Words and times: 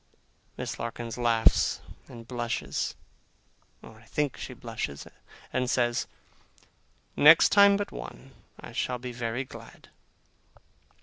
Miss 0.57 0.79
Larkins 0.79 1.15
laughs 1.19 1.79
and 2.07 2.27
blushes 2.27 2.95
(or 3.83 3.99
I 3.99 4.05
think 4.05 4.35
she 4.35 4.55
blushes), 4.55 5.05
and 5.53 5.69
says, 5.69 6.07
'Next 7.15 7.49
time 7.49 7.77
but 7.77 7.91
one, 7.91 8.31
I 8.59 8.71
shall 8.71 8.97
be 8.97 9.11
very 9.11 9.43
glad. 9.43 9.89